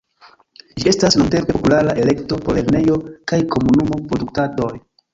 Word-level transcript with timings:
Ĝi 0.81 0.89
estas 0.91 1.17
longtempe 1.21 1.57
populara 1.59 1.95
elekto 2.05 2.41
por 2.49 2.59
lernejo- 2.61 3.01
kaj 3.33 3.43
komunumo-produktadoj. 3.55 4.77